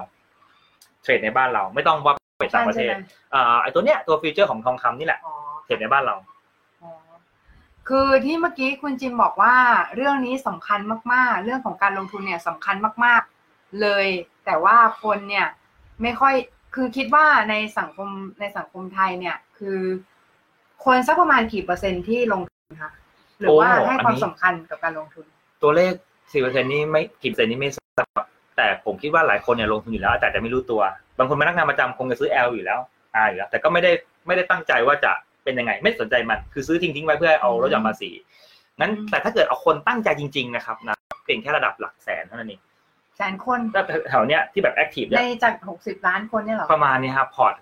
[1.04, 5.34] เทรดในบ้านเราไม่ต้องว่าไปต่างประเทศใช่ไหมอ่าไอ้ตัวเนี้ยตัว Future ของทองคำนี่แหละอ๋อ
[5.66, 6.16] เทรดในบ้านเรา
[6.82, 6.92] อ๋อ
[7.90, 9.56] คือที่เมื่อกี้คุณจิมบอกว่า
[9.96, 10.80] เรื่องนี้สำคัญ
[11.14, 12.76] มาก ๆ เรื่องของการลงทุนเนี่ยสำคัญ
[13.06, 14.06] มาก ๆ เลย
[14.46, 15.48] แต่ว่าคนเนี่ย
[16.04, 16.34] ไม่ค่อย
[16.76, 18.10] คือคิดว่าในสังคม
[18.40, 19.80] ในสังคมไทยเนี่ย คือ
[20.86, 22.92] คนสักประมาณกี่เปอร์เซ็นต์ที่ลงทุนคะ
[23.40, 25.26] หรือว่าโอ้ให้อันนี้ความสำคัญกับการลงทุน
[25.64, 25.94] ตัวเลข
[26.32, 28.24] สี่เปอร์เซ็นนี่ไม่กี่เปอร์เซ็นต์นี่ไม่ทราบ
[28.58, 30.82] แต่ผมคิดว่าหลายคนเนี่ยลงทุนอยู่แล้ว แต่จะไม่รู้ตัว
[31.18, 32.80] บางคนพนักงานประจำคงจะซื้อ L อยู่แล้ว
[33.24, 33.92] R อยู่แล้วแต่ก็ไม่ได้
[34.28, 35.12] ไม่ได้ตั้งใจว่าจะ
[35.44, 38.12] เป็นยังไง ไม่สนใจมันคือซื้อทิ้งทิ้งๆไว้เพื่อเอาลดหย่อนภาษี
[38.80, 42.62] งั้นอืมแต่ถ้าเกิดเอาคนตั้งใจจริง ๆ นะครับนะเพียงแค่ระดับหลักแสนเท่านั้นเอง
[43.20, 47.54] แสนคนแล้วแถวเนี้ยที่แบบ active ในเนี่ยจากหกสิบล้านคนเนี่ยเหรอ ประมาณนี้ครับพอร์ต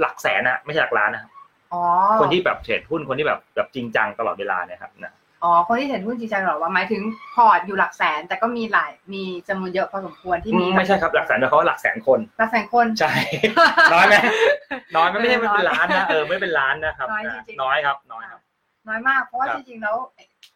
[0.00, 1.30] หลักแสนอะไม่ใช่หลักล้านนะครับ
[1.72, 1.82] อ๋อ
[2.20, 7.02] คนที่แบบเทรดหุ้นคนที่แบบแบบจริงจังตลอดเวลาเนี่ยครับนะอ๋อ คนที่เห็นหุ้นจริงจังเหรอว่าหมายถึง
[7.34, 13.12] พอร์ตอยู่หลักแสน แต่ก็มีหลายมีจำนวนเยอะพอสมควรที่มีไม่ใช่ครับหลักแสนแต่เขาว่าหลักแสนคนหลักแสนคนใช่
[13.92, 14.14] น้อยไหม
[14.96, 18.40] น้อยไหมไม่ใช่เออไม่เป็นน้อยล้านนะเออไม่เป็นล้านนะครับน้อยนะจริงๆน้อยครับน้อยครับ
[18.88, 19.96] น้อยมากเพราะว่าครับจริงๆแล้ว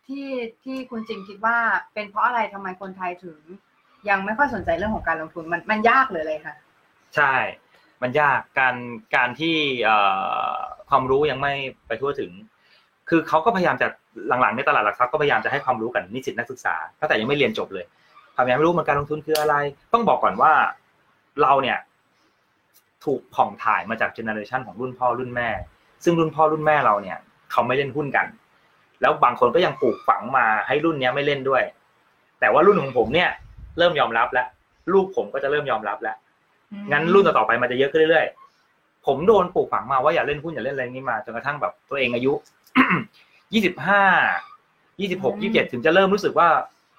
[0.07, 0.27] ที่
[0.65, 1.57] ที่คุณจิมคิดว่า
[1.95, 3.39] เป็นเพราะอะไรทำไมคนไทยถึง
[4.09, 6.55] ยังไม่ค่อยสนใจเรื่องของการลงทุนมันมันยากเลยเลยค่ะ
[7.17, 7.35] ใช่
[8.03, 8.75] มันยากการ
[9.17, 9.55] การที่
[10.89, 11.53] ความรู้ยังไม่
[11.87, 12.31] ไปทั่วถึง
[13.09, 13.89] คือเขาก็พยายามจะ
[14.29, 17.85] หลังๆในตลาดหลักทรัพย์ก็พยายามจะให้ความรู้กับนิสิตนักศึกษาตั้งแต่ยังไม่เรียนจบเลย
[18.37, 19.55] พยายามให้รู้มันการลงทุนคืออะไร
[19.93, 20.53] ต้องบอกก่อนว่า
[21.43, 21.79] เราเนี่ย
[23.05, 25.49] ถูกผ่องถ่ายมาจากเจเนอเรชันของรุ่นพ่อรุ่นแม่
[26.05, 27.19] ซึ่งรุ่นพ่อรุ่นแม่เราเนี่ย
[27.53, 28.27] เขาไม่เล่นหุ้นกัน
[29.01, 31.63] แล้วบางคนก็ยังปลูกฝังมาให้รุ่นเนี้ยไม่เล่นด้วย
[32.41, 33.31] แต่ว่ารุ่นของผมเนี่ย
[33.79, 34.47] เริ่มยอมรับแล้ว
[34.93, 36.17] ลูกผมก็จะเริ่มยอมรับแล้ว
[36.93, 42.33] งั้นรุ่นต่อๆไปมันจะเยอะขึ้นเรื่อยๆผมโดนปลูกฝังมาว่าอย่าเล่นหุ้นอย่าเล่นอะไรนี้มาจนกระทั่งแบบตัวเองอายุ
[43.53, 44.03] ยี่สิบห้า
[45.01, 46.49] ยี่สิบหกยี่สิบเจ็ดถึงจะเริ่มรู้สึกว่า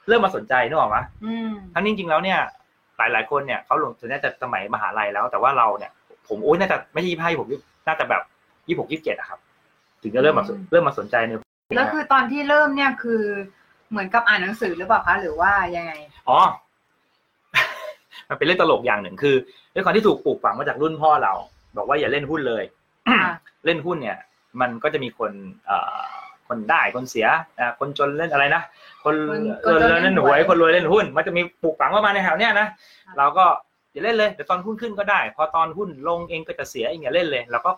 [0.07, 2.39] เริ่มมาสนใจนึกออกไหมอืมทั้งนี้จริงๆแล้วเนี่ย
[2.97, 5.91] หลายๆคนเนี่ยเขาลงส่วนใหญ่จะสมัยมหาลัยแล้ว แต่ว่าเราเนี่ย
[6.27, 7.47] ผมโอ้ยน่าจะไม่ใช่ยี่ห้ายี่หก
[7.88, 8.21] น่าจะแบบ
[8.67, 9.39] ยี่หกยี่เจ็ดอะครับ
[10.03, 11.31] ถึงจะเริ่มมาเริ่มมาสนใจใน
[11.75, 13.23] แล้วคือตอนที่เริ่มเนี่ยคือ
[13.89, 15.93] เหมือนกับอ่านหนังสือหรือเปล่าคะหรือว่ายังไง
[16.29, 16.39] อ๋อ
[18.29, 19.35] มันเป็นเรื่องตลกอย่างหนึ่งคือ
[19.73, 21.33] ด้วยความที่ถูกปลูกฝังมาจากรุ่นพ่อเรา
[21.77, 22.63] บอกว่าอย่าเล่นหุ้นเลย
[23.07, 23.31] อ่า
[23.65, 24.17] เล่นหุ้นเนี่ย
[24.61, 25.31] มันก็จะมีคน
[25.65, 25.99] เอ่อ
[26.47, 27.27] คนได้คนเสีย
[27.59, 28.61] อ่าคนจนเล่นอะไรนะ
[29.03, 29.15] คน
[29.65, 32.67] คนจนคนจนเล่เล่นนหหววยยคนรวยเล่นหุ้น มันจะมีปลูกฝังประมาณในแถวเนี้ยนะ
[33.17, 33.45] เราก็
[33.91, 37.71] อย่าเล่นเลยเดี๋ยวตอนหุ้นขึ้นก็ได้ พอตอนหุ้นลงเองก็จะเสียเองอย่าเล่นเลยแล้วก็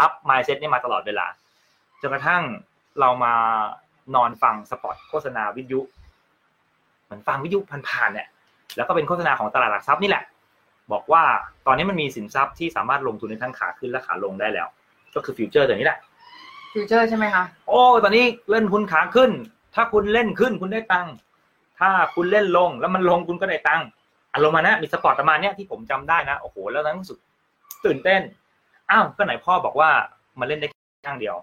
[0.00, 1.26] รับ mindset นี้มาตลอดเวลา
[2.00, 2.42] จนกระทั่ง
[3.00, 3.34] เรามา
[4.14, 5.80] นอนฟังสปอตโฆษณาวิทยุ
[7.04, 8.28] เหมือนฟังวิทยุผ่านๆเนี่ย
[8.76, 10.24] แล้วก็เป็นโฆษณาของตลาดหลักทรัพย์นี่แหละ
[10.92, 11.22] บอกว่า
[11.66, 14.68] ตอนนี้มันมีสินทรัพย์ที่สามารถลงทุนในทั้งขาขึ้นและขาลงได้แล้ว
[15.14, 15.98] ก็คือ Future ตัวนี้แหละ
[16.72, 19.30] Future ใช่ไหมคะโอ้ตอนนี้เล่นหุ้นขาขึ้น
[19.74, 21.14] ถ้าคุณเล่นขึ้นคุณได้ตังค์
[21.80, 23.86] ถ้าคุณเล่นลงแล้วมันลงคุณก็ได้ตังค์
[24.34, 27.18] อารมณ์มานะมีสปอร์ตประมาณเนี้ยที่ผมจำได้นะโอ้โหแล้วนั้นรู้สึก
[27.84, 28.20] ตื่นเต้น
[28.90, 29.90] อ้าวก็ไหนพ่อบอกว่า
[30.38, 30.68] มันเล่นได้
[31.06, 31.36] ข้างเดียว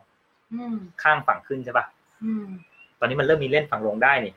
[0.54, 1.86] อืมข้างฝั่งขึ้นใช่ปะ
[2.24, 2.46] อืม
[3.00, 4.34] ตอนนี้มันเริ่มมีเล่นฝั่งลงได้นี่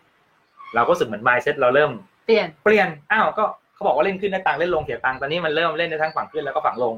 [0.74, 1.90] เราก็รู้สึกเหมือน mindset เราเริ่ม
[2.24, 6.94] เปลี่ยนเปลี่ยนอ้าวก็เขาบอกว่าเล่นขึ้นได้ตังค์เล่นลงเสียตังค์ตอนนี้มันเริ่มเล่นได้ทั้งฝั่งขึ้นแล้วก็ฝั่งลง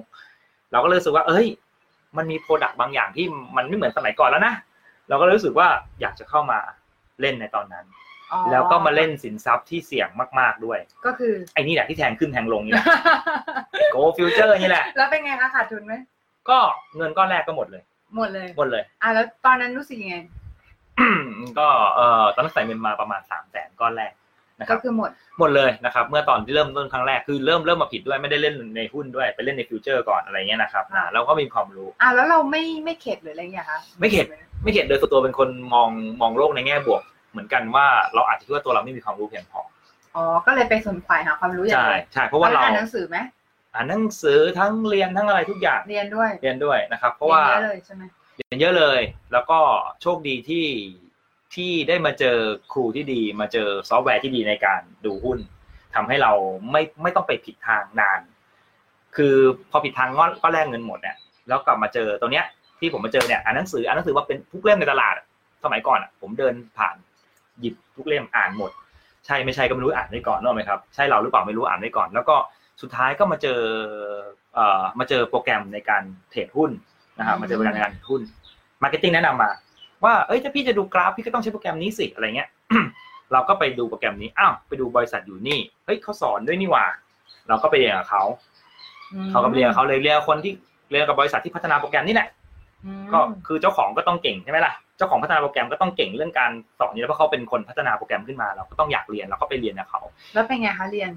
[0.72, 1.46] เราก็เลยรู้สึกว่า เอ้ย
[2.16, 4.54] มันมี product บางอย่างที่มันไม่เหมือนสมัยก่อนแล้วนะ
[5.08, 5.68] เราก็เลยรู้สึกว่า
[6.00, 6.58] อยากจะเข้ามา
[7.20, 7.84] เล่นในตอนนั้น
[8.32, 10.08] อ๋อแล้วก็มาเล่นสินทรัพย์ที่เสี่ยง
[10.38, 12.86] มาก ๆด้วย ก็คือไอ้นี่แหละที่แทงขึ้นแทงลงนี่แหละ
[13.92, 15.94] โก Future นี่แหละ แล้วเป็นไงคะขาดทุนไหม
[16.48, 16.58] ก็
[16.96, 17.82] เงินก้อนแรกก็หมดเลย
[18.16, 20.16] หมดเลยหมดเลย อะแล้วตอนนั้นรู้สึกยังไง
[21.58, 24.12] ก็เอ่อตอนนั้นใส่เงินมาประมาณสามแสนก้อนแรก
[24.60, 34.26] นะคก็รับคือหมดหมดเลยนะครับ เมื่อตอนที่เริ่มต้นครั้งแรกคือเริ่มเริ่มมาผิดด้วยไม่ได้เล่นในหุ้นด้วยไปเล่นในฟิวเจอร์ก่อนอะไรเงี้ยนะครับค่ะอ่าเราก็มีความรู้อะแล้วเราไม่ไม่เข็ดหรืออะไรอย่างเงี้ยคะไม่เข็ด
[34.62, 35.90] ไม่เข็ดโดยส่วนตัวเป็นคนมอง
[36.20, 39.60] มองโลกในแง่บวก เหมือนกันว่าเราอาจจะคิดว่าตัวเราไม่มีความรู้เพียงพอ
[40.16, 43.16] อ๋อก็เลยไปขวนขวายหาความรู้อย่างใช่เดียวใช่เพราะว่าแล้วเราอ่านหนังสือไหม
[43.74, 48.02] อ่านหนังสือทั้งเรียนทั้งอะไรทุกอย่างเรียนด้วยเรียนด้วยนะครับ เพราะว่าเรียนเยอะเลยใช่ไหม
[48.36, 49.00] เรียนเยอะเลย
[49.32, 49.58] แล้วก็
[50.02, 50.64] โชคดีที่
[51.56, 52.36] ที่ได้มาเจอ
[52.72, 55.38] ครูที่ดี มาเจอซอฟต์แวร์ที่ดีในการดูหุ้น
[55.94, 56.32] ทำให้เรา
[56.70, 58.20] ไม่ไม่ต้องไปผิดทางนาน
[59.16, 59.34] คือ
[59.70, 61.16] พอผิดทางก็ก็แรกเงินหมดเนี่ย
[61.48, 62.46] แล้วกลับมาเจอตัวเนี้ย
[62.80, 65.14] ที่ผมมาเจอเนี่ยอ่านหนังสืออ่านหนังสือว่าเป็นทุกเล่มในตลาด
[65.64, 66.96] สมัยก่อนอะ ผมเดินผ่าน
[67.60, 68.70] หยิบทุกเล่มอ่านหมด
[69.26, 72.36] ใช่ไม่ใช่ก็ไม่รู้อ่านไว้ก่อนนึกออกไหมครับใช่เราหรือเปล่าไม่รู้อ่านไว้ก่อน แล้วก็
[72.82, 73.60] สุดท้ายก็มาเจอ
[74.54, 76.70] เอ่อมาเจอโปรแกรมในการเทรดหุ้น
[77.18, 78.22] นะครับมาเจอโปรแกรมในการเทรดหุ้น
[78.82, 79.50] marketing แนะนำมา
[80.04, 82.48] ว่าเอ้ยถ้าพี่จะดูกราฟพี่ก็ต้องใช้โปรแกรมนี้สิอะไรเงี้ย
[83.32, 86.86] เราก็ไปดูโปรแกรมนี้อ้าวไปดูบริษัทอยู่นี่เฮ้ยเขาสอนด้วยนี่หว่า
[87.48, 88.22] เราก็ไปเรียนกับเขา
[89.12, 90.52] อืมเขาก็ไปเรียนกับเขาเลยเรียนกับคนที่
[90.90, 92.28] เรียนกับบริษัทที่พัฒนาโปรแกรมนี่แหละ
[92.84, 100.00] อืมก็คือเจ้าของก็ต้องเก่งใช่ไหมล่ะเจ้าของพัฒนาโปรแกรมก็ต้องเก่งเรื่องการสอนอยู่แล้วเพราะเขาเป็นคนพัฒนาโปรแกรมขึ้นมาเราก็ต้องอยากเรียนเราก็ไปเรียนกับเขา
[100.34, 101.10] แล้วเป็นไงคะเรียน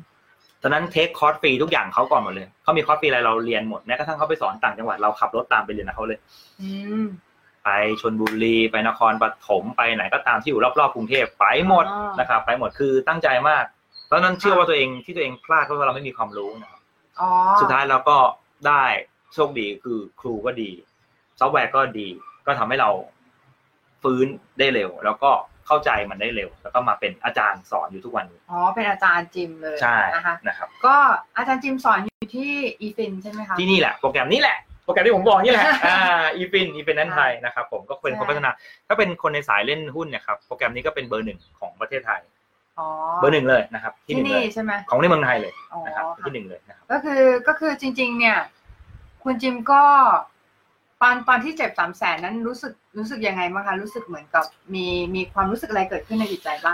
[0.62, 6.20] ตอนนั้น take คอร์สฟรีทุกอย่างเขาก่อนหมดเลยเขามีคอร์สฟรีอะไรเราเรียนหมดแม้กระทั่งเขาไปสอนต่างจังหวัดเราขับรถตามไปเรียนกับเขาเลย
[6.62, 6.70] อื
[7.04, 7.06] ม
[7.64, 7.70] ไป
[8.02, 13.64] ชลบุรีไปนครปฐมไปไหนก็ตามที่อยู่รอบๆกรุงเทพไปหมดอ๋อนะครับไปหมดคือตั้งใจมาก
[14.12, 16.82] ตอนนั้นเชื่อว่าตัวเองที่ตัวเองพลาดเพราะว่าเราไม่มีความรู้นะครับ
[17.22, 17.30] อ๋อ
[17.62, 18.18] สุดท้ายเราก็
[18.68, 18.84] ได้
[19.34, 20.72] โชคดีคือครูก็ดี
[21.40, 22.08] ซอฟต์แวร์ก็ดี
[22.46, 22.90] ก็ทำให้เรา
[24.04, 24.28] ฟื้น
[24.60, 25.32] ได้เร็ว แล้วก็
[25.68, 30.96] เข้าใจมันได้เร็ว แล้วก็มาเป็นอาจารย์สอนอยู่ทุกวันนี้อ๋อเป็นอาจารย์จิมเลยใช่นะคะนะครับ ก็
[31.38, 35.98] อาจารย์จิมสอนอยู่ที่ eFin ใช่ไหมคะที่นี่แหละโปรแกรมนี้แหละโป รแกรมที่ผมบอกนี่แหละอ่า
[36.36, 38.50] eFin eFinanceThai นะครับผมก็เป็นคนพัฒนา
[38.88, 42.22] ถ้าเป็นคนในสายเล่นหุ้นเนี่ยครับโปรแกรมนี้ก็เป็นเบอร์หนึ่งของประเทศไทย
[42.80, 42.88] อ๋อ
[43.20, 48.38] เบอร์หนึ่งเลยนะครับ ที่หที่นึ่งเลนี่ยใช่ไหมของในเมืองไทยเลยอ๋อนะครับค่ะที่หนึ่งเลยนะครับก็คือก็คือจริง ๆ เนี่ย
[49.24, 49.84] คุณจิมก็
[51.02, 56.68] ตอนตอนที่เจ็บสามแสนนั้นรู้สึกรู้สึกยังไงบ้างคะรู้สึกเหมือนกับมีมีความรู้สึกอะไรเกิดขึ้นในจิตใจบ้าง